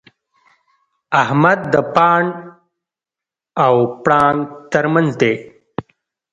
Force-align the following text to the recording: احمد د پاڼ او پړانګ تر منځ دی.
احمد 1.21 1.59
د 1.73 1.75
پاڼ 1.95 2.23
او 3.65 3.75
پړانګ 4.03 4.39
تر 4.71 4.85
منځ 4.93 5.09
دی. 5.21 5.33